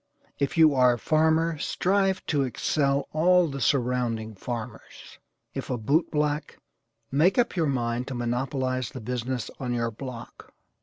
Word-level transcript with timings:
If 0.39 0.57
you 0.57 0.73
are 0.73 0.93
a 0.93 0.97
farmer 0.97 1.59
strive 1.59 2.25
to 2.25 2.41
excel 2.41 3.07
all 3.13 3.47
the 3.47 3.61
surrounding 3.61 4.33
farmers. 4.33 5.19
If 5.53 5.69
a 5.69 5.77
boot 5.77 6.09
black, 6.09 6.57
make 7.11 7.37
up 7.37 7.55
your 7.55 7.67
mind 7.69 8.07
to 8.07 8.15
monopolize 8.15 8.89
the 8.89 8.99
business 8.99 9.51
on 9.59 9.75
your 9.75 9.91
block. 9.91 10.55